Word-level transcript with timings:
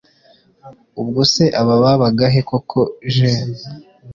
ubwo 1.01 1.21
se 1.33 1.43
aba 1.61 1.75
babaga 1.83 2.25
he 2.33 2.41
koko 2.49 2.79
j 3.13 3.15